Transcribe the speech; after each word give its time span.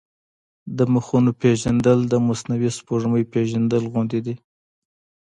د 0.77 0.79
مخونو 0.93 1.31
پېژندل 1.41 1.99
د 2.07 2.13
مصنوعي 2.27 2.69
سپوږمۍ 2.77 3.23
پېژندل 3.33 3.83
غوندې 3.93 4.19
دي. 4.25 4.35